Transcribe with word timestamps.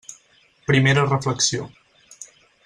Primera 0.69 1.05
reflexió. 1.11 1.69